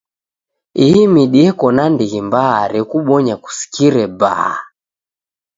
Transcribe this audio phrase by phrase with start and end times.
[0.85, 4.55] Ihi midi eko na ndighi mbaa rekubonya kusikire baa.